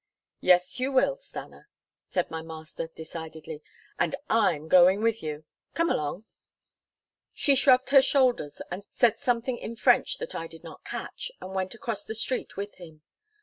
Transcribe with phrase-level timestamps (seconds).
[0.39, 1.67] "Yes, you will, Stanna,"
[2.09, 3.61] said my master decidedly,
[3.99, 5.45] "and I'm going with you.
[5.75, 6.25] Come along."
[7.33, 11.75] She shrugged her shoulders, said something in French that I did not catch, and went
[11.75, 13.03] across the street with him.